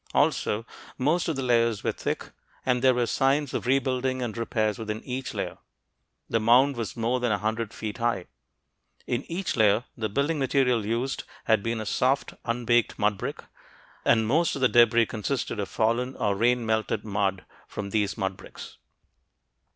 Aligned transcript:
Also, 0.15 0.65
most 0.97 1.27
of 1.29 1.35
the 1.35 1.43
layers 1.43 1.83
were 1.83 1.91
thick, 1.91 2.31
and 2.65 2.81
there 2.81 2.95
were 2.95 3.05
signs 3.05 3.53
of 3.53 3.67
rebuilding 3.67 4.19
and 4.23 4.35
repairs 4.35 4.79
within 4.79 5.03
each 5.03 5.35
layer. 5.35 5.59
The 6.27 6.39
mound 6.39 6.75
was 6.75 6.97
more 6.97 7.19
than 7.19 7.31
a 7.31 7.37
hundred 7.37 7.71
feet 7.71 7.99
high. 7.99 8.25
In 9.05 9.31
each 9.31 9.55
layer, 9.55 9.83
the 9.95 10.09
building 10.09 10.39
material 10.39 10.87
used 10.87 11.23
had 11.43 11.61
been 11.61 11.79
a 11.79 11.85
soft, 11.85 12.33
unbaked 12.45 12.97
mud 12.97 13.19
brick, 13.19 13.43
and 14.03 14.25
most 14.25 14.55
of 14.55 14.61
the 14.63 14.67
debris 14.69 15.05
consisted 15.05 15.59
of 15.59 15.69
fallen 15.69 16.15
or 16.15 16.35
rain 16.35 16.65
melted 16.65 17.05
mud 17.05 17.45
from 17.67 17.91
these 17.91 18.17
mud 18.17 18.35
bricks. 18.37 18.77